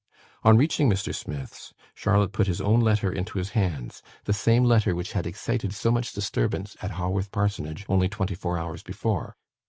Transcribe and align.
On 0.41 0.57
reaching 0.57 0.89
Mr. 0.89 1.13
Smith's, 1.13 1.75
Charlotte 1.93 2.31
put 2.31 2.47
his 2.47 2.59
own 2.59 2.79
letter 2.79 3.11
into 3.11 3.37
his 3.37 3.51
hands; 3.51 4.01
the 4.23 4.33
same 4.33 4.63
letter 4.63 4.95
which 4.95 5.11
had 5.11 5.27
excited 5.27 5.75
so 5.75 5.91
much 5.91 6.11
disturbance 6.13 6.75
at 6.81 6.93
Haworth 6.97 7.31
Parsonage 7.31 7.85
only 7.87 8.09
twenty 8.09 8.33
four 8.33 8.57
hours 8.57 8.81
before. 8.81 9.37